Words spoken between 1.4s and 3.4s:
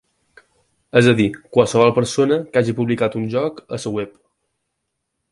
qualsevol persona que hagi publicat un